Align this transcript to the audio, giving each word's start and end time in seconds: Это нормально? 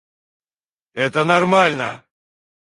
Это 0.95 1.23
нормально? 1.25 2.03